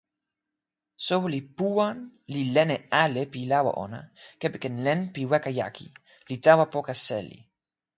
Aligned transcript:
soweli 1.05 1.41
Puwan 1.57 1.97
li 2.33 2.41
len 2.55 2.69
e 2.77 2.77
ale 3.03 3.21
pi 3.33 3.41
lawa 3.51 3.71
ona 3.85 4.01
kepeken 4.41 4.75
len 4.85 4.99
pi 5.13 5.21
weka 5.31 5.51
jaki, 5.59 5.87
li 6.29 6.35
tawa 6.45 6.65
poka 6.73 6.93
seli. 7.05 7.39